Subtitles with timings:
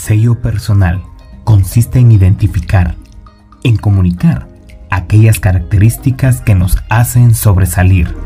[0.00, 1.02] Sello personal
[1.44, 2.96] consiste en identificar,
[3.64, 4.48] en comunicar
[4.90, 8.16] aquellas características que nos hacen sobresalir.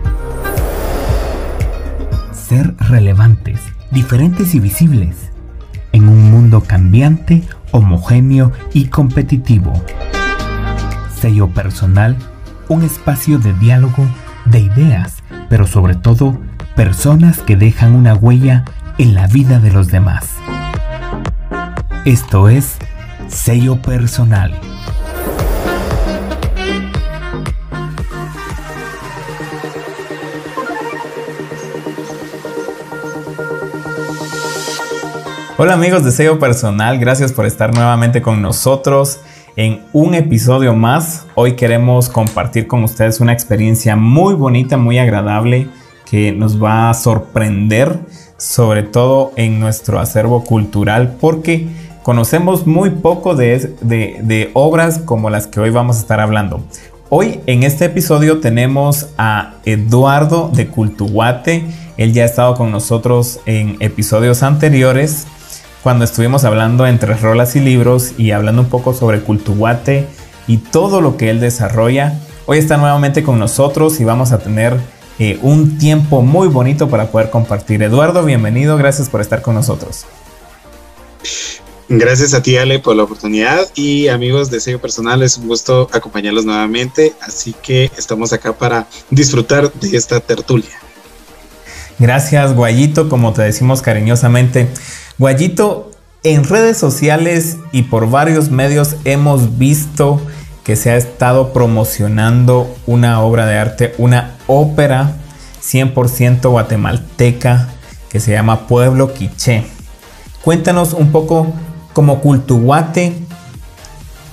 [2.33, 3.61] Ser relevantes,
[3.91, 5.33] diferentes y visibles
[5.91, 7.43] en un mundo cambiante,
[7.73, 9.73] homogéneo y competitivo.
[11.21, 12.17] Sello personal,
[12.69, 14.07] un espacio de diálogo,
[14.45, 16.39] de ideas, pero sobre todo
[16.77, 18.65] personas que dejan una huella
[18.97, 20.37] en la vida de los demás.
[22.05, 22.77] Esto es
[23.29, 24.61] Sello Personal.
[35.57, 39.21] Hola amigos de Sello Personal, gracias por estar nuevamente con nosotros
[39.57, 41.25] en un episodio más.
[41.35, 45.69] Hoy queremos compartir con ustedes una experiencia muy bonita, muy agradable
[46.05, 47.99] que nos va a sorprender,
[48.37, 51.67] sobre todo en nuestro acervo cultural, porque
[52.05, 56.63] conocemos muy poco de, obras como las que hoy vamos a estar hablando.
[57.09, 61.65] Hoy en este episodio tenemos a Eduardo de Cultuguate.
[61.97, 65.27] Él ya ha estado con nosotros en episodios anteriores
[65.83, 70.07] cuando estuvimos hablando entre rolas y libros y hablando un poco sobre Cultuguate
[70.47, 72.21] y todo lo que él desarrolla.
[72.45, 74.79] Hoy está nuevamente con nosotros y vamos a tener
[75.19, 77.83] eh, un tiempo muy bonito para poder compartir.
[77.83, 80.05] Eduardo, bienvenido, gracias por estar con nosotros.
[81.89, 85.89] Gracias a ti, Ale, por la oportunidad y amigos de sello personal, es un gusto
[85.93, 90.81] acompañarlos nuevamente, así que estamos acá para disfrutar de esta tertulia.
[91.99, 94.69] Gracias, Guayito, como te decimos cariñosamente.
[95.19, 95.91] Guayito,
[96.23, 100.21] en redes sociales y por varios medios hemos visto
[100.65, 105.19] que se ha estado promocionando una obra de arte, una ópera
[105.63, 107.69] 100% guatemalteca
[108.09, 109.65] que se llama Pueblo Quiché.
[110.43, 111.53] Cuéntanos un poco
[111.95, 113.15] como Cultuguate,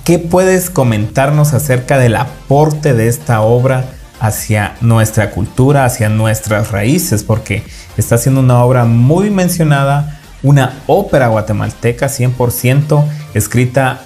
[0.04, 3.86] ¿qué puedes comentarnos acerca del aporte de esta obra
[4.20, 7.24] hacia nuestra cultura, hacia nuestras raíces?
[7.24, 7.64] Porque
[7.96, 14.04] está siendo una obra muy mencionada una ópera guatemalteca 100% escrita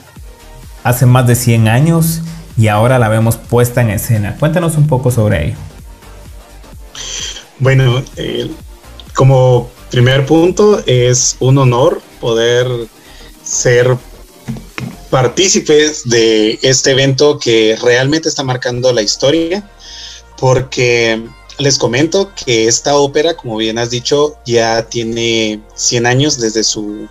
[0.84, 2.21] hace más de 100 años
[2.59, 4.37] y ahora la vemos puesta en escena.
[4.38, 5.56] Cuéntanos un poco sobre ello.
[7.59, 8.50] Bueno, eh,
[9.15, 12.67] como primer punto es un honor poder
[13.47, 13.97] ser
[15.09, 19.71] partícipes de este evento que realmente está marcando la historia
[20.37, 21.23] porque
[21.59, 27.09] les comento que esta ópera, como bien has dicho, ya tiene 100 años desde su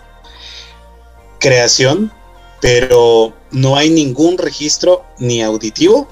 [1.40, 2.12] creación,
[2.62, 6.08] pero no hay ningún registro ni auditivo,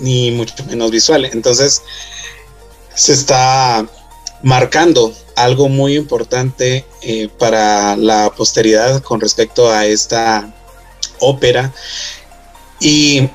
[0.00, 1.26] ni mucho menos visual.
[1.26, 1.82] Entonces,
[2.94, 3.86] se está
[4.42, 10.54] marcando algo muy importante eh, para la posteridad con respecto a esta
[11.20, 11.72] ópera.
[12.80, 13.28] Y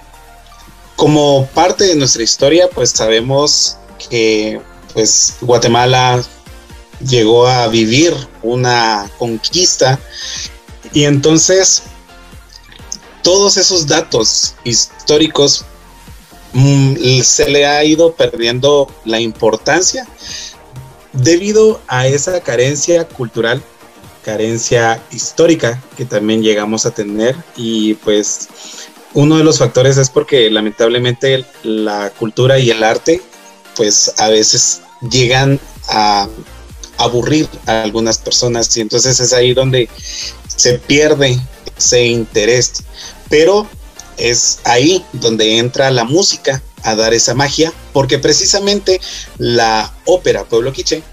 [0.96, 3.78] como parte de nuestra historia, pues sabemos
[4.10, 4.62] que
[4.94, 6.24] pues Guatemala
[7.06, 10.00] llegó a vivir una conquista
[10.94, 11.84] y entonces
[13.24, 15.64] todos esos datos históricos
[16.54, 20.08] mm, se le ha ido perdiendo la importancia
[21.14, 23.62] debido a esa carencia cultural,
[24.24, 27.36] carencia histórica que también llegamos a tener.
[27.56, 28.48] Y pues
[29.14, 33.22] uno de los factores es porque lamentablemente la cultura y el arte
[33.76, 36.28] pues a veces llegan a
[36.98, 38.76] aburrir a algunas personas.
[38.78, 39.90] Y entonces es ahí donde
[40.56, 41.40] se pierde
[41.78, 42.84] ese interés.
[43.30, 43.68] Pero
[44.18, 49.00] es ahí donde entra la música a dar esa magia, porque precisamente
[49.38, 51.04] la ópera Pueblo Quiche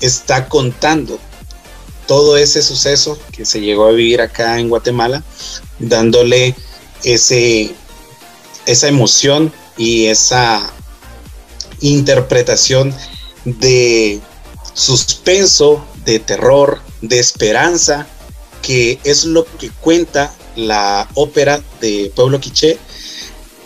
[0.00, 1.18] está contando
[2.06, 5.22] todo ese suceso que se llegó a vivir acá en Guatemala,
[5.78, 6.56] dándole
[7.04, 7.72] ese,
[8.66, 10.72] esa emoción y esa
[11.80, 12.94] interpretación
[13.44, 14.20] de
[14.74, 18.06] suspenso, de terror, de esperanza,
[18.62, 22.78] que es lo que cuenta la ópera de Pueblo Quiché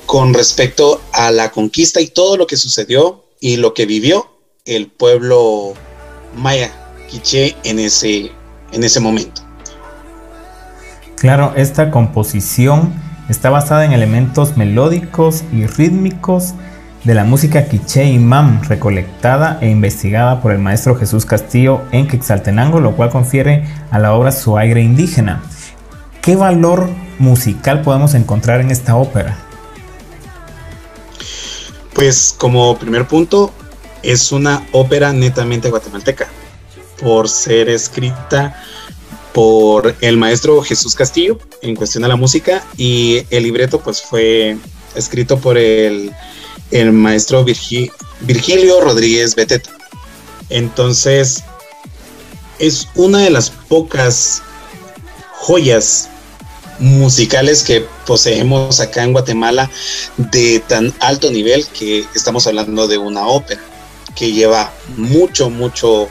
[0.07, 4.29] con respecto a la conquista y todo lo que sucedió y lo que vivió
[4.65, 5.75] el pueblo
[6.37, 6.73] maya
[7.09, 8.33] Quiché en ese,
[8.73, 9.43] en ese momento.
[11.17, 12.93] Claro, esta composición
[13.29, 16.55] está basada en elementos melódicos y rítmicos
[17.05, 22.09] de la música quiché y mam recolectada e investigada por el maestro Jesús Castillo en
[22.09, 25.43] Quetzaltenango, lo cual confiere a la obra su aire indígena.
[26.23, 29.37] ¿Qué valor musical podemos encontrar en esta ópera?
[31.95, 33.53] Pues como primer punto,
[34.03, 36.29] es una ópera netamente guatemalteca,
[37.01, 38.63] por ser escrita
[39.33, 44.57] por el maestro Jesús Castillo en cuestión a la música y el libreto pues fue
[44.95, 46.13] escrito por el,
[46.71, 49.71] el maestro Virgilio Rodríguez Beteta.
[50.51, 51.43] Entonces
[52.59, 54.43] es una de las pocas
[55.33, 56.09] joyas
[56.79, 59.71] musicales que poseemos acá en Guatemala
[60.17, 63.61] de tan alto nivel que estamos hablando de una ópera
[64.15, 66.09] que lleva mucho, mucho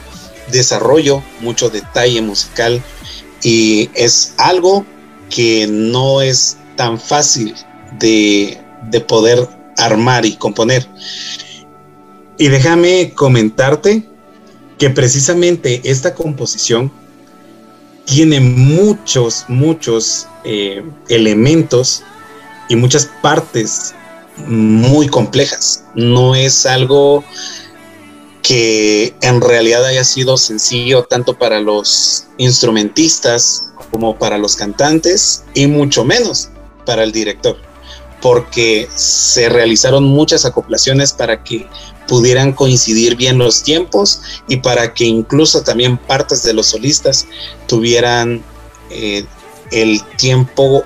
[0.51, 2.81] desarrollo, mucho detalle musical
[3.41, 4.85] y es algo
[5.29, 7.55] que no es tan fácil
[7.99, 8.57] de,
[8.89, 10.87] de poder armar y componer.
[12.37, 14.07] Y déjame comentarte
[14.77, 16.91] que precisamente esta composición
[18.05, 22.03] tiene muchos, muchos eh, elementos
[22.69, 23.93] y muchas partes
[24.47, 25.85] muy complejas.
[25.95, 27.23] No es algo
[28.41, 35.67] que en realidad haya sido sencillo tanto para los instrumentistas como para los cantantes y
[35.67, 36.49] mucho menos
[36.85, 37.57] para el director,
[38.21, 41.67] porque se realizaron muchas acoplaciones para que
[42.07, 47.27] pudieran coincidir bien los tiempos y para que incluso también partes de los solistas
[47.67, 48.43] tuvieran
[48.89, 49.25] eh,
[49.71, 50.83] el tiempo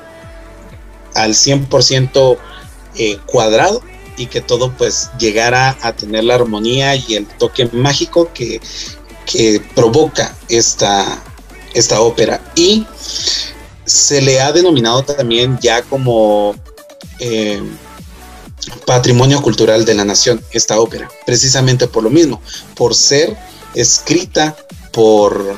[1.15, 2.37] al 100%
[2.95, 3.81] eh, cuadrado
[4.17, 8.59] y que todo pues llegara a tener la armonía y el toque mágico que,
[9.75, 11.21] provoca esta,
[11.73, 12.41] esta ópera.
[12.55, 12.87] Y
[13.83, 16.55] se le ha denominado también ya como
[17.19, 17.61] eh,
[18.85, 22.41] patrimonio cultural de la nación esta ópera, precisamente por lo mismo,
[22.75, 23.35] por ser
[23.75, 24.55] escrita
[24.91, 25.57] por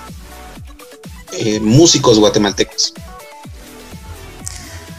[1.34, 2.94] eh, músicos guatemaltecos.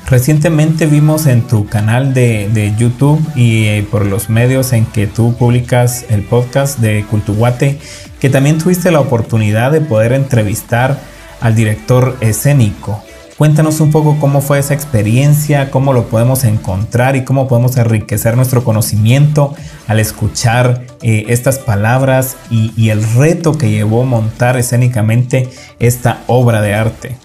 [0.06, 5.36] Recientemente vimos en tu canal de, YouTube y eh, por los medios en que tú
[5.36, 7.78] publicas el podcast de Cultuguate
[8.18, 11.00] que también tuviste la oportunidad de poder entrevistar
[11.40, 13.02] al director escénico.
[13.40, 18.36] Cuéntanos un poco cómo fue esa experiencia, cómo lo podemos encontrar y cómo podemos enriquecer
[18.36, 19.54] nuestro conocimiento
[19.86, 25.48] al escuchar eh, estas palabras y, y el reto que llevó montar escénicamente
[25.78, 27.16] esta obra de arte.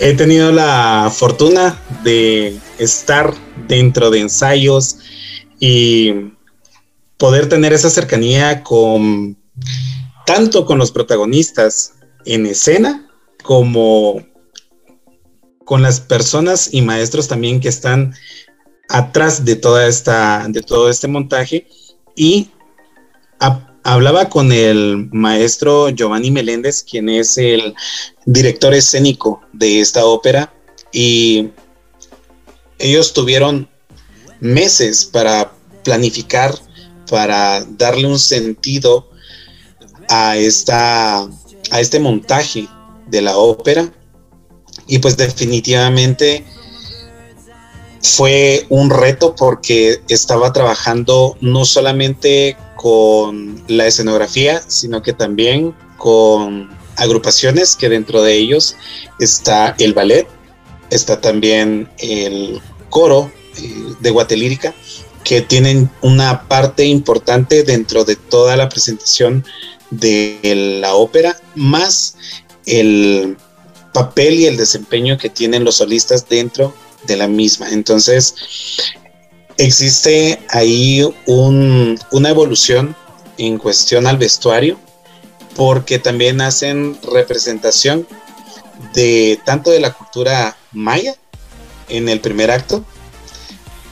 [0.00, 3.32] He tenido la fortuna de estar
[3.68, 4.98] dentro de ensayos
[5.60, 6.32] y
[7.18, 9.36] poder tener esa cercanía con
[10.26, 11.92] tanto con los protagonistas
[12.24, 13.08] en escena
[13.44, 14.24] como
[15.66, 18.14] con las personas y maestros también que están
[18.88, 21.66] atrás de toda esta de todo este montaje
[22.14, 22.50] y
[23.86, 27.72] hablaba con el maestro Giovanni Meléndez, quien es el
[28.24, 30.52] director escénico de esta ópera,
[30.92, 31.50] y
[32.78, 33.68] ellos tuvieron
[34.40, 35.52] meses para
[35.84, 36.52] planificar,
[37.08, 39.08] para darle un sentido
[40.08, 41.20] a, esta,
[41.70, 42.68] a este montaje
[43.06, 43.92] de la ópera.
[44.86, 46.44] Y pues definitivamente
[48.02, 56.70] fue un reto porque estaba trabajando no solamente con la escenografía, sino que también con
[56.96, 58.76] agrupaciones que dentro de ellos
[59.18, 60.26] está el ballet,
[60.90, 62.60] está también el
[62.90, 64.74] coro eh, de Guatelírica,
[65.24, 69.44] que tienen una parte importante dentro de toda la presentación
[69.90, 72.16] de la ópera, más
[72.66, 73.36] el
[73.96, 76.74] papel y el desempeño que tienen los solistas dentro
[77.06, 77.70] de la misma.
[77.70, 78.34] Entonces,
[79.56, 82.94] existe ahí una evolución
[83.38, 84.78] en cuestión al vestuario,
[85.54, 88.06] porque también hacen representación
[88.92, 91.14] de tanto de la cultura maya
[91.88, 92.84] en el primer acto.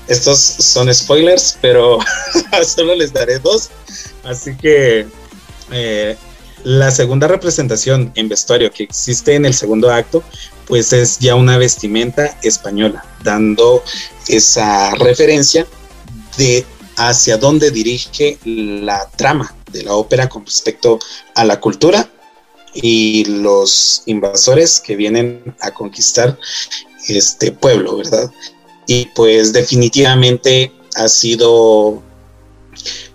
[0.06, 1.98] Estos son spoilers, pero
[2.66, 3.70] solo les daré dos.
[4.22, 5.06] Así que
[5.72, 6.18] eh,
[6.64, 10.22] la segunda representación en vestuario que existe en el segundo acto,
[10.66, 13.82] pues es ya una vestimenta española, dando
[14.28, 15.66] esa referencia
[16.38, 16.64] de
[16.96, 20.98] hacia dónde dirige la trama de la ópera con respecto
[21.34, 22.08] a la cultura
[22.72, 26.38] y los invasores que vienen a conquistar
[27.08, 28.30] este pueblo, ¿verdad?
[28.86, 32.02] Y pues definitivamente ha sido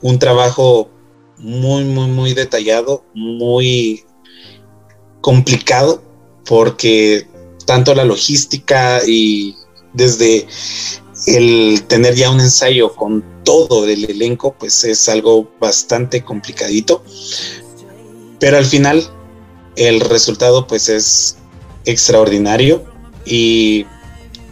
[0.01, 0.89] un trabajo
[1.39, 4.03] muy, muy, muy detallado, muy
[5.21, 6.03] complicado,
[6.45, 7.27] porque
[7.65, 9.55] tanto la logística y
[9.93, 10.47] desde
[11.27, 17.03] el tener ya un ensayo con todo el elenco, pues es algo bastante complicadito.
[18.39, 19.03] Pero al final
[19.75, 21.37] el resultado pues es
[21.85, 22.83] extraordinario
[23.25, 23.85] y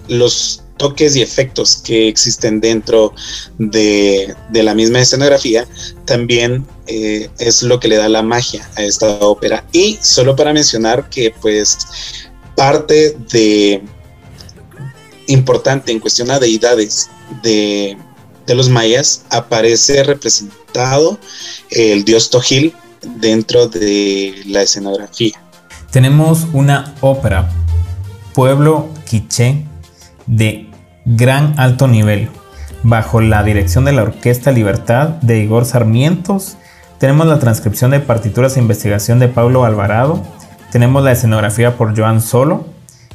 [0.08, 3.14] los toques y efectos que existen dentro
[3.58, 5.68] de, la misma escenografía
[6.06, 9.64] también eh, es lo que le da la magia a esta ópera.
[9.72, 11.78] Y solo para mencionar que pues
[12.56, 13.82] parte de
[15.28, 17.10] importante en cuestión a deidades
[17.44, 17.98] de,
[18.46, 21.20] de los mayas aparece representado
[21.70, 22.74] el dios Tojil
[23.20, 25.42] dentro de la escenografía.
[25.92, 27.50] Tenemos una ópera,
[28.34, 29.66] Pueblo Quiché,
[30.26, 30.70] de
[31.06, 32.30] gran alto nivel,
[32.84, 36.58] bajo la dirección de la Orquesta Libertad de Igor Sarmientos.
[37.00, 40.24] Tenemos la transcripción de partituras e investigación de Pablo Alvarado.
[40.72, 42.66] Tenemos la escenografía por Joan Solo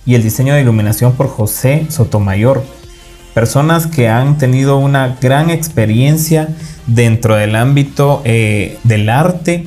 [0.06, 2.62] y el diseño de iluminación por José Sotomayor.
[3.34, 6.48] Personas que han tenido una gran experiencia
[6.86, 9.66] dentro del ámbito eh, del arte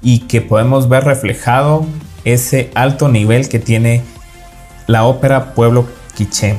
[0.00, 1.86] y que podemos ver reflejado
[2.24, 4.02] ese alto nivel que tiene
[4.86, 6.56] la ópera Pueblo Quiché.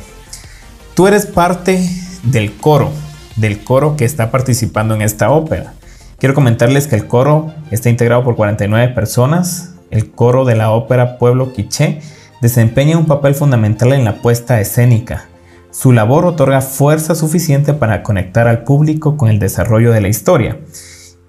[0.93, 1.89] Tú eres parte
[2.23, 2.91] del coro,
[3.37, 5.76] del coro que está participando en esta ópera.
[6.19, 9.75] Quiero comentarles que el coro está integrado por 49 personas.
[9.91, 12.01] El coro de la ópera Pueblo Quiché
[12.41, 15.25] desempeña un papel fundamental en la puesta escénica.
[15.69, 20.57] Su labor otorga fuerza suficiente para conectar al público con el desarrollo de la historia.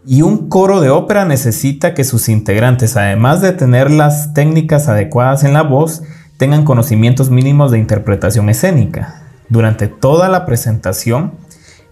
[0.06, 5.44] Y un coro de ópera necesita que sus integrantes, además de tener las técnicas adecuadas
[5.44, 6.02] en la voz,
[6.38, 9.22] tengan conocimientos mínimos de interpretación escénica.
[9.50, 11.32] Durante toda la presentación,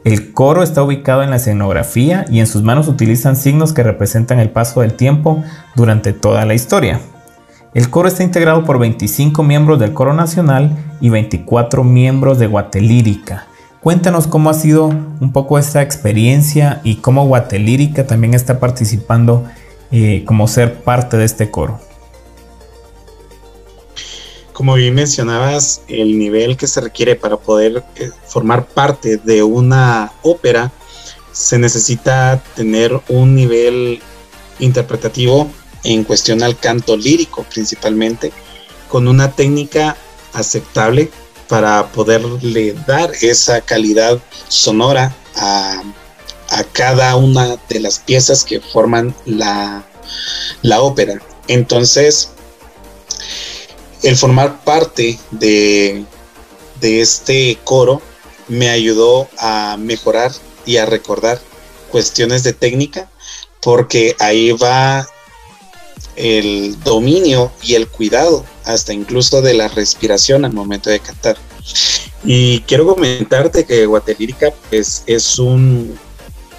[0.06, 4.38] el coro está ubicado en la escenografía y en sus manos utilizan signos que representan
[4.38, 5.42] el paso del tiempo
[5.74, 7.00] durante toda la historia.
[7.74, 10.70] El coro está integrado por 25 miembros del coro nacional
[11.00, 13.48] y 24 miembros de Guatelírica.
[13.80, 19.44] Cuéntanos cómo ha sido un poco esta experiencia y cómo Guatelírica también está participando
[19.90, 21.80] eh, como ser parte de este coro.
[24.56, 30.14] Como bien mencionabas, el nivel que se requiere para poder eh, formar parte de una
[30.22, 30.72] ópera,
[31.30, 34.00] se necesita tener un nivel
[34.58, 35.52] interpretativo
[35.84, 38.32] en cuestión al canto lírico principalmente,
[38.88, 39.94] con una técnica
[40.32, 41.10] aceptable
[41.50, 45.82] para poderle dar esa calidad sonora a,
[46.72, 49.84] cada una de las piezas que forman la,
[50.62, 51.20] la ópera.
[51.46, 52.30] Entonces,
[54.06, 56.04] el formar parte de,
[56.80, 58.00] de este coro
[58.46, 60.30] me ayudó a mejorar
[60.64, 61.40] y a recordar
[61.90, 63.10] cuestiones de técnica,
[63.60, 65.08] porque ahí va
[66.14, 71.36] el dominio y el cuidado, hasta incluso de la respiración al momento de cantar.
[72.24, 75.98] Y quiero comentarte que Guatelírica pues, es un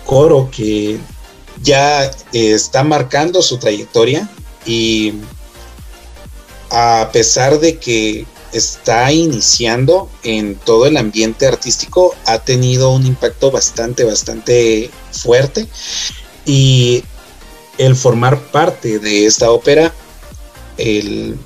[0.05, 0.99] coro que
[1.61, 4.29] ya está marcando su trayectoria
[4.65, 5.13] y
[6.69, 13.51] a pesar de que está iniciando en todo el ambiente artístico, ha tenido un impacto
[13.51, 15.67] bastante, bastante fuerte.
[16.45, 17.03] Y
[17.77, 19.93] el formar parte de esta ópera,
[20.77, 21.37] el,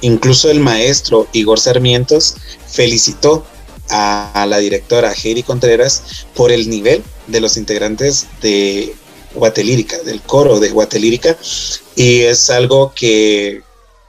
[0.00, 3.44] incluso el maestro Igor Sarmientos felicitó
[3.90, 8.94] a, la directora Heidi Contreras por el nivel de los integrantes de
[9.34, 11.36] Guatelírica, del coro de Guatelírica,
[11.96, 13.62] y es algo que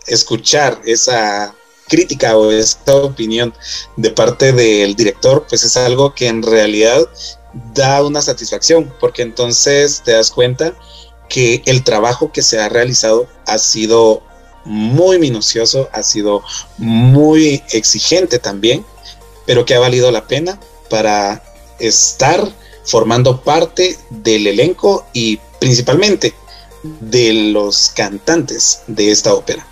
[0.07, 1.53] escuchar esa
[1.87, 3.53] crítica o esta opinión
[3.97, 7.07] de parte del director, pues es algo que en realidad
[7.73, 10.73] da una satisfacción, porque entonces te das cuenta
[11.27, 14.23] que el trabajo que se ha realizado ha sido
[14.63, 16.43] muy minucioso, ha sido
[16.77, 18.85] muy exigente también,
[19.45, 21.43] pero que ha valido la pena para
[21.79, 22.47] estar
[22.83, 26.33] formando parte del elenco y principalmente
[26.83, 29.67] de los cantantes de esta ópera.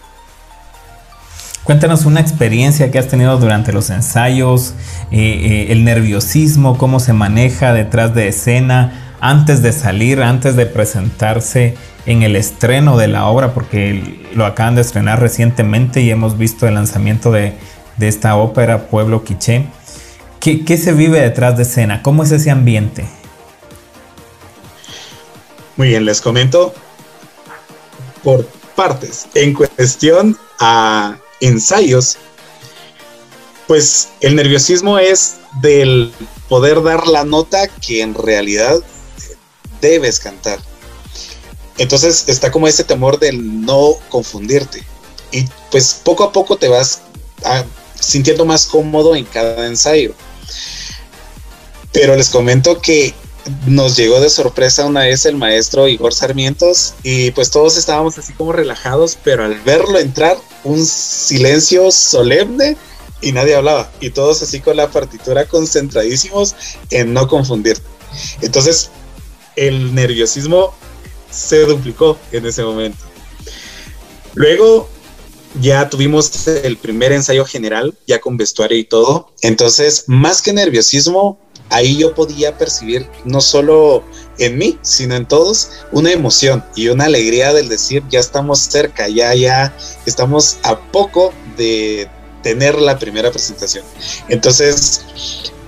[1.70, 4.74] Cuéntanos una experiencia que has tenido durante los ensayos,
[5.12, 10.66] eh, eh, el nerviosismo, cómo se maneja detrás de escena, antes de salir, antes de
[10.66, 11.76] presentarse
[12.08, 16.68] en el estreno de la obra, porque lo acaban de estrenar recientemente y hemos visto
[16.68, 17.54] el lanzamiento de,
[18.00, 19.68] esta ópera Pueblo Quiché.
[20.40, 22.02] ¿Qué, ¿Qué, se vive detrás de escena?
[22.02, 23.06] ¿Cómo es ese ambiente?
[25.78, 26.74] Muy bien, les comento
[28.24, 28.44] por
[28.76, 29.28] partes.
[29.36, 32.17] En cuestión a ensayos,
[33.67, 36.12] pues el nerviosismo es del
[36.48, 38.79] poder dar la nota que en realidad
[39.81, 40.60] debes cantar.
[41.77, 44.84] Entonces está como ese temor del no confundirte.
[45.31, 47.01] Y pues poco a poco te vas
[47.46, 47.63] ah,
[48.00, 50.13] sintiendo más cómodo en cada ensayo.
[51.93, 53.13] Pero les comento que
[53.67, 58.34] nos llegó de sorpresa una vez el maestro Igor Sarmientos y pues todos estábamos así
[58.34, 62.77] como relajados, pero al verlo entrar, un silencio solemne
[63.22, 63.91] y nadie hablaba.
[64.00, 66.55] Y todos así con la partitura concentradísimos
[66.89, 67.77] en no confundir.
[68.41, 68.89] Entonces,
[69.55, 70.74] el nerviosismo
[71.29, 73.03] se duplicó en ese momento.
[74.36, 74.89] Luego
[75.60, 79.31] ya tuvimos el primer ensayo general, ya con vestuario y todo.
[79.41, 81.39] Entonces, más que nerviosismo,
[81.70, 84.04] ahí yo podía percibir no solo
[84.38, 89.08] en mí, sino en todos, una emoción y una alegría del decir, ya estamos cerca,
[89.08, 92.10] ya, ya estamos a poco de
[92.42, 93.84] tener la primera presentación.
[94.30, 95.02] Entonces,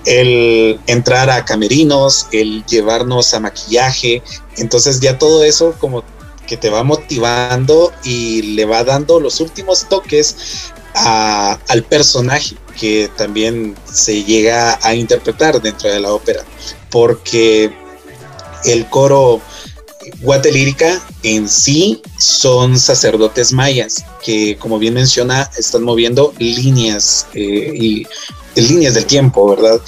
[0.06, 4.22] el entrar a camerinos, el llevarnos a maquillaje,
[4.56, 6.02] entonces ya todo eso como
[6.46, 13.76] que te va motivando y le va dando los últimos toques al personaje que también
[13.90, 16.44] se llega a interpretar dentro de la ópera,
[16.90, 17.72] porque
[18.64, 19.40] el coro
[20.20, 28.06] guatelírica en sí son sacerdotes mayas que, como bien menciona, están moviendo líneas eh, y
[28.54, 29.80] líneas del tiempo, ¿verdad?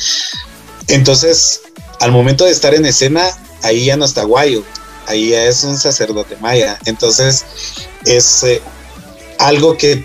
[0.89, 1.63] Entonces,
[2.01, 3.25] al momento de estar en escena,
[3.63, 4.63] ahí ya no está guayo,
[5.07, 6.79] ahí ya es un sacerdote maya.
[6.85, 7.45] Entonces,
[8.05, 8.61] es eh,
[9.39, 10.05] algo que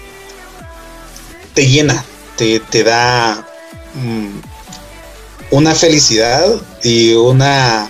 [1.54, 2.04] te llena,
[2.40, 3.46] te, da
[3.96, 4.40] mm,
[5.52, 7.90] una felicidad y una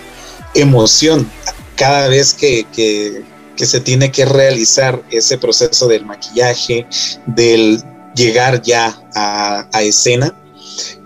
[0.54, 1.30] emoción
[1.76, 3.24] cada vez que,
[3.56, 6.86] se tiene que realizar ese proceso del maquillaje,
[7.26, 7.82] del
[8.14, 10.34] llegar ya a, escena,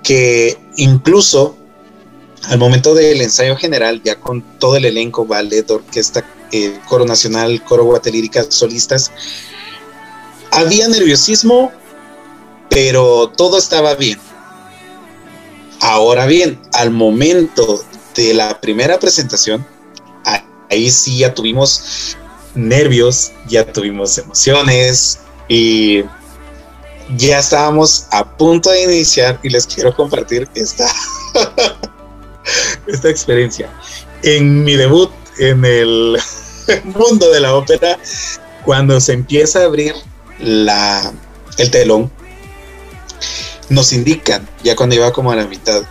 [0.03, 1.57] que incluso
[2.45, 7.63] al momento del ensayo general, ya con todo el elenco, ballet, orquesta, eh, coro nacional,
[7.65, 9.11] coro guatelírica, solistas,
[10.53, 11.73] había nerviosismo,
[12.75, 14.19] pero todo estaba bien.
[15.81, 17.85] Ahora bien, al momento
[18.17, 19.65] de la primera presentación,
[20.71, 22.17] ahí sí ya tuvimos
[22.57, 26.03] nervios, ya tuvimos emociones y
[27.17, 30.89] ya estábamos a punto de iniciar y les quiero compartir esta,
[32.89, 33.73] esta experiencia.
[34.25, 36.19] En mi debut en el
[36.85, 37.99] mundo de la ópera,
[38.65, 39.95] cuando se empieza a abrir
[40.41, 41.13] la,
[41.59, 42.11] el telón,
[43.69, 45.83] nos indican, ya cuando iba como a la mitad,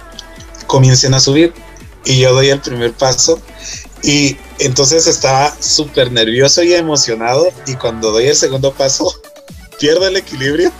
[0.68, 1.54] comiencen a subir.
[2.06, 3.40] Y yo doy el primer paso.
[4.02, 7.48] Y entonces estaba súper nervioso y emocionado.
[7.66, 9.14] Y cuando doy el segundo paso
[9.80, 10.72] pierdo el equilibrio.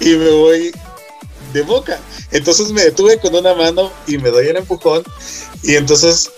[0.00, 0.72] Y me voy
[1.52, 1.98] de boca.
[2.30, 5.04] Entonces me detuve con una mano y me doy el empujón.
[5.62, 6.30] Y entonces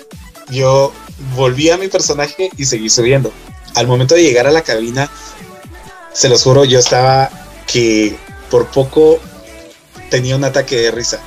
[0.51, 0.93] yo
[1.35, 3.33] volví a mi personaje y seguí subiendo.
[3.75, 5.11] Al momento de llegar a la cabina,
[6.13, 7.31] se los juro, yo estaba
[7.67, 8.17] que
[8.51, 9.19] por poco
[10.11, 11.21] tenía un ataque de risa,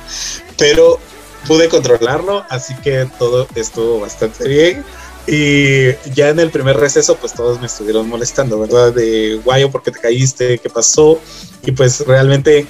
[0.56, 0.98] pero
[1.46, 4.84] pude controlarlo, así que todo estuvo bastante bien.
[5.26, 8.92] Y ya en el primer receso, pues todos me estuvieron molestando, ¿verdad?
[8.92, 10.58] De guayo, ¿por qué te caíste?
[10.58, 11.20] ¿Qué pasó?
[11.64, 12.66] Y pues realmente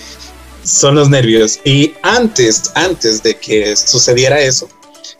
[0.63, 1.61] son los nervios.
[1.65, 4.69] Y antes, antes de que sucediera eso,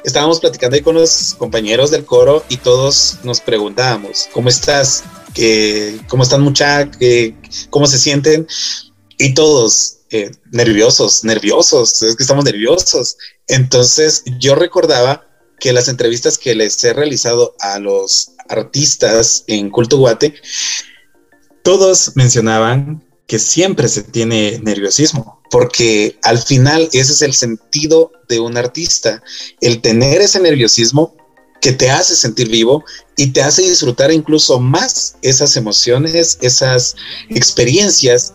[0.05, 5.05] estábamos platicando ahí con los compañeros del coro y todos nos preguntábamos, ¿cómo estás?
[6.09, 6.91] ¿Cómo están mucha?
[7.71, 8.47] ¿Cómo se sienten?
[9.21, 13.19] Y todos, eh, nerviosos, nerviosos, es que estamos nerviosos.
[13.49, 15.27] Entonces yo recordaba
[15.59, 20.35] que las entrevistas que les he realizado a los artistas en Culto Guate,
[21.63, 28.41] todos mencionaban que siempre se tiene nerviosismo, porque al final ese es el sentido de
[28.41, 29.23] un artista,
[29.61, 31.15] el tener ese nerviosismo
[31.61, 32.85] que te hace sentir vivo
[33.19, 36.97] y te hace disfrutar incluso más esas emociones, esas
[37.29, 38.33] experiencias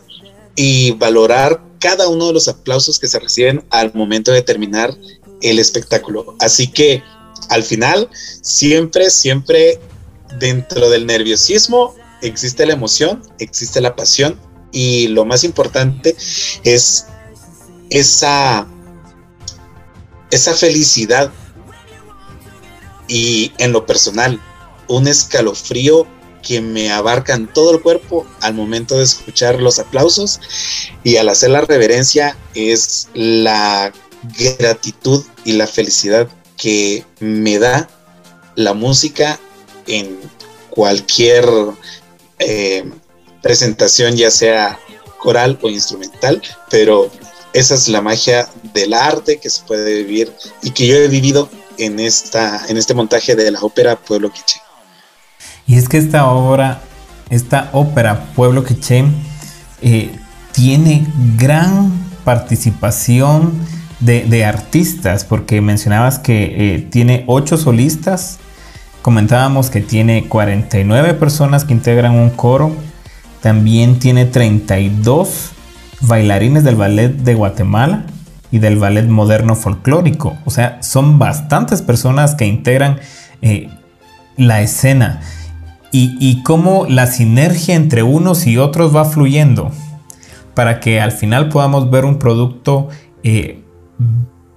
[0.56, 4.96] y valorar cada uno de los aplausos que se reciben al momento de terminar
[5.42, 6.36] el espectáculo.
[6.40, 7.04] Así que
[7.50, 8.10] al final,
[8.42, 9.80] siempre, siempre
[10.40, 14.40] dentro del nerviosismo existe la emoción, existe la pasión
[14.72, 16.16] y lo más importante
[16.64, 17.06] es
[17.90, 18.68] esa,
[20.32, 21.32] esa felicidad
[23.08, 24.42] y en lo personal,
[24.88, 26.08] un escalofrío
[26.46, 30.40] que me abarcan todo el cuerpo al momento de escuchar los aplausos
[31.04, 33.92] y al hacer la reverencia es la
[34.38, 37.90] gratitud y la felicidad que me da
[38.56, 39.40] la música
[39.88, 40.20] en
[40.70, 41.46] cualquier
[42.40, 42.90] eh,
[43.42, 44.80] presentación, ya sea
[45.18, 47.10] coral o instrumental, pero
[47.54, 50.32] esa es la magia del arte que se puede vivir
[50.62, 54.65] y que yo he vivido en, esta, en este montaje de la ópera Pueblo Quiché.
[55.68, 56.82] Y es que esta obra,
[57.30, 59.06] esta ópera Pueblo Quiché,
[59.82, 60.16] eh,
[60.52, 61.06] tiene
[61.38, 61.92] gran
[62.24, 63.54] participación
[64.00, 68.40] de, artistas, porque mencionabas que eh, tiene ocho solistas,
[69.02, 72.72] comentábamos que tiene 49 personas que integran un coro,
[73.42, 75.52] también tiene 32
[76.02, 78.06] bailarines del ballet de Guatemala
[78.52, 83.00] y del ballet moderno folclórico, o sea, son bastantes personas que integran
[83.42, 83.70] eh,
[84.38, 85.22] la escena
[85.98, 89.72] y, cómo la sinergia entre unos y otros va fluyendo
[90.54, 92.90] para que al final podamos ver un producto
[93.24, 93.62] eh,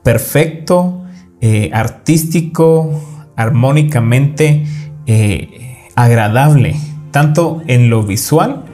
[0.03, 1.03] perfecto,
[1.41, 2.91] eh, artístico,
[3.37, 4.65] armónicamente
[5.07, 6.77] eh, agradable,
[7.13, 8.65] tanto en lo visual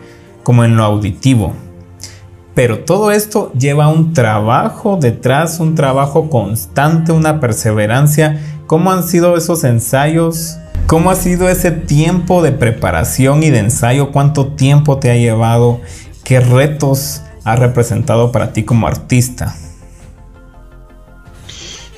[0.43, 1.53] como en lo auditivo.
[2.55, 8.41] Pero todo esto lleva un trabajo detrás, un trabajo constante, una perseverancia.
[8.67, 10.57] ¿Cómo han sido esos ensayos?
[10.87, 14.13] ¿Cómo ha sido ese tiempo de preparación y de ensayo?
[14.13, 15.81] ¿Cuánto tiempo te ha llevado?
[16.25, 19.57] ¿Qué retos ha representado para ti como artista?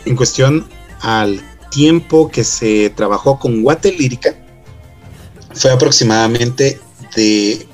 [0.05, 0.69] En cuestión
[1.01, 4.37] al tiempo que se trabajó con Guate Lírica,
[5.53, 6.81] fue aproximadamente
[7.17, 7.67] de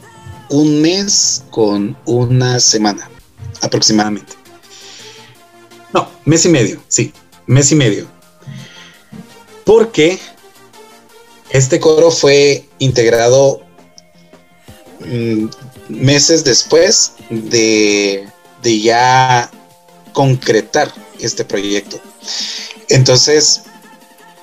[0.49, 3.11] un mes con una semana,
[3.61, 4.33] aproximadamente.
[5.93, 7.13] No, mes y medio, sí,
[7.47, 8.07] mes y medio.
[9.65, 10.19] Porque
[11.53, 13.61] este coro fue integrado
[15.01, 15.47] mm,
[15.89, 18.27] meses después de,
[18.63, 19.51] ya
[20.13, 22.01] concretar este proyecto.
[22.89, 23.63] Entonces,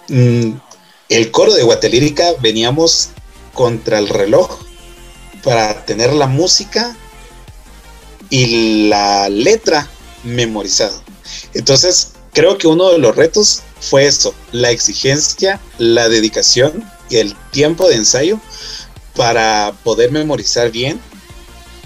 [0.08, 0.52] mm,
[1.10, 3.10] el coro de Guatelírica veníamos
[3.54, 4.60] contra el reloj
[5.44, 6.96] para tener la música
[8.30, 9.90] y la letra
[10.24, 11.02] memorizado.
[11.56, 17.88] Entonces, creo que uno de los retos fue eso, la exigencia, la dedicación el tiempo
[17.88, 18.40] de ensayo
[19.16, 21.00] para poder memorizar bien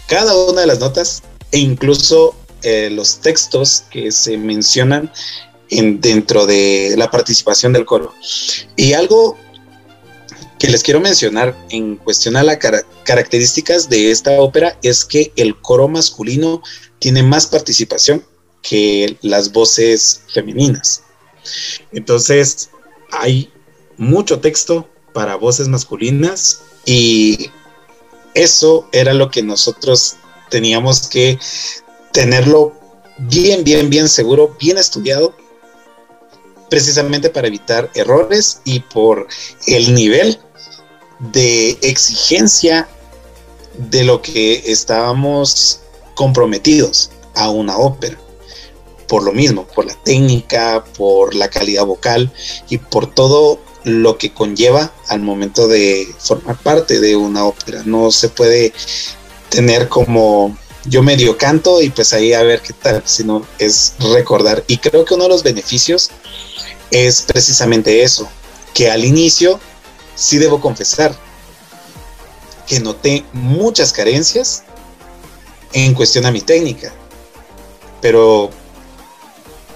[0.07, 5.11] cada una de las notas e incluso eh, los textos que se mencionan
[5.69, 8.13] en, dentro de la participación del coro.
[8.75, 9.37] Y algo
[10.59, 12.57] que les quiero mencionar en cuestión a las
[13.03, 16.63] características de esta ópera es que el coro masculino
[16.99, 18.23] tiene más participación
[18.61, 21.03] que las voces femeninas.
[21.91, 22.69] Entonces,
[23.11, 23.51] hay
[23.97, 27.51] mucho texto, para voces masculinas y
[28.33, 30.15] eso era lo que nosotros
[30.49, 31.39] teníamos que
[32.11, 32.73] tenerlo
[33.17, 35.35] bien, bien, bien seguro, bien estudiado,
[36.69, 39.27] precisamente para evitar errores y por
[39.67, 40.39] el nivel
[41.31, 42.87] de exigencia
[43.77, 45.79] de lo que estábamos
[46.15, 48.17] comprometidos a una ópera.
[49.07, 52.31] Por lo mismo, por la técnica, por la calidad vocal
[52.69, 57.83] y por todo lo que conlleva al momento de formar parte de una ópera.
[57.85, 58.73] No se puede
[59.49, 64.63] tener como yo medio canto y pues ahí a ver qué tal, sino es recordar.
[64.67, 66.11] Y creo que uno de los beneficios
[66.91, 68.27] es precisamente eso,
[68.73, 69.59] que al inicio
[70.15, 71.15] sí debo confesar
[72.67, 74.63] que noté muchas carencias
[75.73, 76.93] en cuestión a mi técnica,
[78.01, 78.49] pero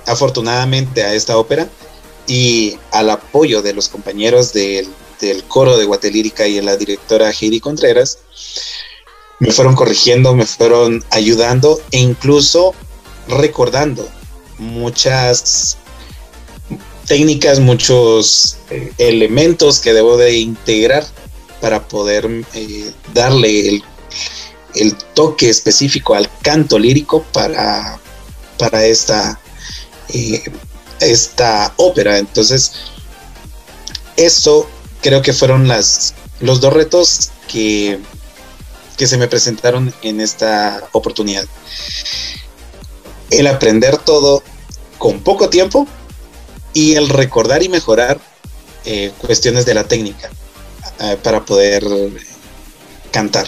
[0.06, 1.68] afortunadamente a esta ópera
[2.28, 4.88] y al apoyo de los compañeros del,
[5.48, 8.20] coro de Guatelírica y de la directora Heidi Contreras,
[9.40, 12.74] me fueron corrigiendo, me fueron ayudando e incluso
[13.28, 14.08] recordando
[14.58, 15.78] muchas
[17.08, 21.06] técnicas, muchos eh, elementos que debo de integrar
[21.62, 23.82] para poder eh, darle
[24.76, 28.00] el, toque específico al canto lírico para,
[28.60, 29.40] para esta
[30.10, 30.44] eh,
[31.00, 32.18] esta ópera.
[32.18, 32.74] Entonces,
[34.16, 34.70] eso
[35.02, 38.00] creo que fueron las, los dos retos que,
[38.98, 41.46] que se me presentaron en esta oportunidad.
[43.30, 44.44] El aprender todo
[44.98, 45.88] con poco tiempo
[46.74, 48.20] y el recordar y mejorar
[48.86, 50.30] eh, cuestiones de la técnica
[51.00, 51.84] eh, para poder
[53.12, 53.48] cantar.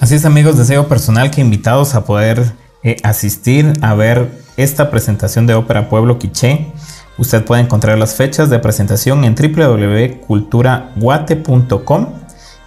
[0.00, 5.46] Así es amigos, deseo personal que invitados a poder eh, asistir a ver esta presentación
[5.46, 6.72] de Ópera Pueblo Quiché.
[7.18, 12.06] Usted puede encontrar las fechas de presentación en www.culturaguate.com,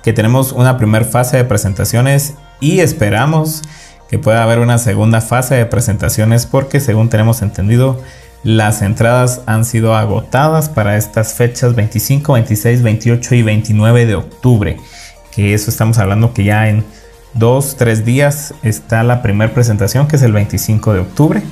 [0.04, 3.62] que tenemos una primera fase de presentaciones y esperamos
[4.10, 8.02] que pueda haber una segunda fase de presentaciones porque según tenemos entendido,
[8.44, 14.78] las entradas han sido agotadas para estas fechas 25, 26, 28 y 29 de octubre.
[15.32, 16.86] Que eso estamos hablando que ya en
[17.36, 21.44] dos, tres días está la primera presentación que es el 25 de octubre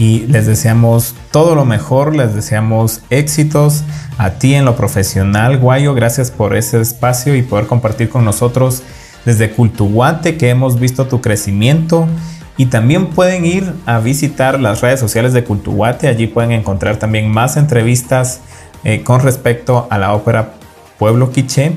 [0.00, 3.84] y les deseamos todo lo mejor, les deseamos éxitos
[4.16, 8.82] a ti en lo profesional, Guayo, gracias por ese espacio y poder compartir con nosotros
[9.26, 12.08] desde Cultuguate que hemos visto tu crecimiento.
[12.56, 17.30] Y también pueden ir a visitar las redes sociales de Cultuguate, allí pueden encontrar también
[17.30, 18.40] más entrevistas
[18.84, 20.54] eh, con respecto a la ópera
[20.98, 21.72] Pueblo Quiché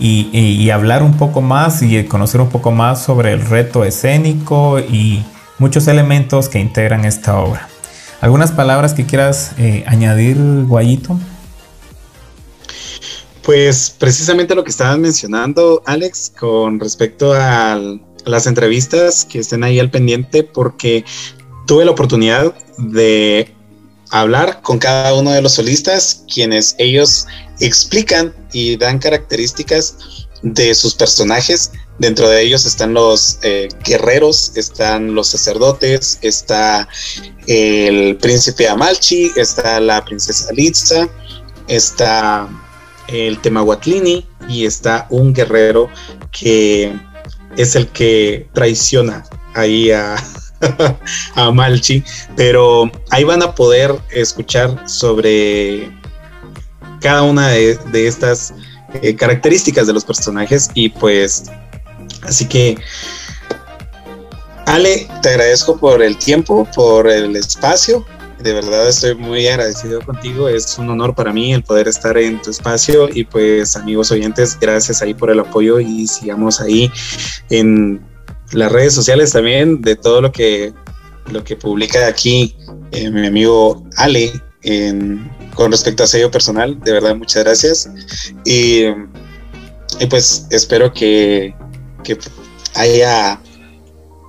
[0.00, 4.80] y, y hablar un poco más y conocer un poco más sobre el reto escénico
[4.80, 5.24] y
[5.60, 7.68] muchos elementos que integran esta obra.
[8.20, 11.18] ¿Algunas palabras que quieras eh, añadir, Guayito?
[13.42, 17.80] Pues precisamente lo que estabas mencionando, Alex, con respecto a
[18.24, 21.04] las entrevistas que estén ahí al pendiente, porque
[21.66, 23.54] tuve la oportunidad de
[24.10, 27.26] hablar con cada uno de los solistas, quienes ellos
[27.60, 29.96] explican y dan características
[30.42, 31.72] de sus personajes.
[32.00, 36.88] Dentro de ellos están los eh, guerreros, están los sacerdotes, está
[37.46, 41.10] el príncipe Amalchi, está la princesa Litza,
[41.68, 42.48] está
[43.08, 45.90] el Temahuatlini y está un guerrero
[46.32, 46.90] que
[47.58, 49.22] es el que traiciona
[49.54, 50.16] ahí a,
[51.34, 52.02] a Malchi,
[52.34, 55.92] pero ahí van a poder escuchar sobre
[57.02, 58.54] cada una de, estas
[59.02, 61.44] eh, características de los personajes y pues
[62.22, 62.78] así que
[64.66, 68.06] Ale, te agradezco por el tiempo, por el espacio.
[68.38, 70.48] De verdad estoy muy agradecido contigo.
[70.48, 74.56] Es un honor para mí el poder estar en tu espacio y pues amigos oyentes,
[74.60, 76.90] gracias ahí por el apoyo y sigamos ahí
[77.50, 78.00] en
[78.52, 80.72] las redes sociales también de todo lo que
[81.30, 82.56] lo que publica aquí
[82.92, 84.32] eh, mi amigo Ale
[85.54, 86.78] con respecto a sello personal.
[86.80, 87.90] De verdad, muchas gracias.
[88.44, 88.84] Y,
[90.08, 91.54] pues espero que,
[92.02, 92.18] que,
[92.74, 93.40] haya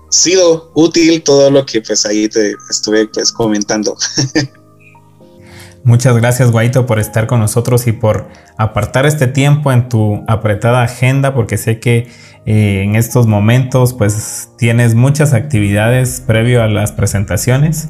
[0.09, 3.95] sido útil todo lo que pues ahí te estuve pues comentando.
[5.83, 10.83] Muchas gracias Guaito por estar con nosotros y por apartar este tiempo en tu apretada
[10.83, 12.07] agenda porque sé que
[12.45, 17.89] eh, en estos momentos pues tienes muchas actividades previo a las presentaciones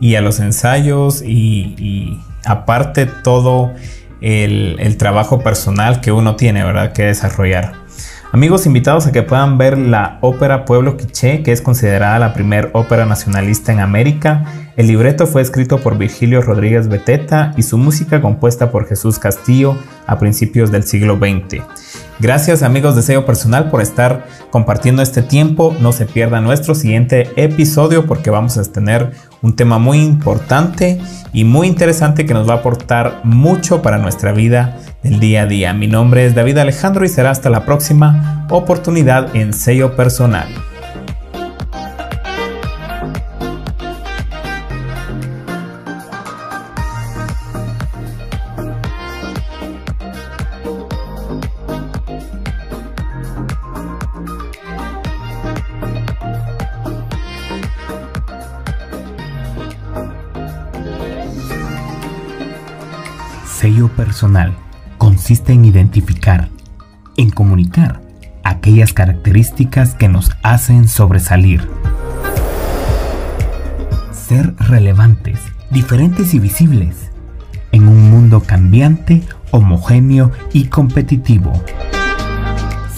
[0.00, 3.72] y a los ensayos y, aparte todo
[4.20, 6.92] el, el, trabajo personal que uno tiene, ¿verdad?
[6.92, 7.74] Que desarrollar.
[8.30, 12.68] Amigos invitados a que puedan ver la ópera Pueblo Quiché, que es considerada la primer
[12.74, 14.44] ópera nacionalista en América.
[14.76, 19.78] El libreto fue escrito por Virgilio Rodríguez Beteta y su música compuesta por Jesús Castillo
[20.06, 21.62] a principios del siglo XX.
[22.20, 25.76] Gracias amigos de Sello Personal por estar compartiendo este tiempo.
[25.80, 31.00] No se pierda nuestro siguiente episodio porque vamos a tener un tema muy importante
[31.32, 35.46] y muy interesante que nos va a aportar mucho para nuestra vida del día a
[35.46, 35.72] día.
[35.74, 40.48] Mi nombre es David Alejandro y será hasta la próxima oportunidad en Sello Personal.
[63.98, 64.54] Personal
[64.96, 66.48] consiste en identificar,
[67.16, 68.00] en comunicar
[68.44, 71.68] aquellas características que nos hacen sobresalir.
[74.12, 75.40] Ser relevantes,
[75.72, 77.10] diferentes y visibles
[77.72, 81.52] en un mundo cambiante, homogéneo y competitivo.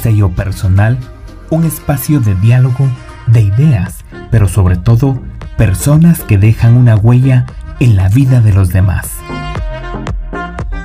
[0.02, 0.98] Sello personal,
[1.48, 2.86] un espacio de diálogo,
[3.26, 5.18] de ideas, pero sobre todo
[5.56, 7.46] personas que dejan una huella
[7.80, 9.20] en la vida de los demás.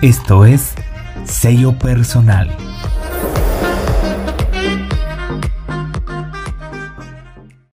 [0.06, 0.76] Esto es
[1.24, 2.56] sello personal.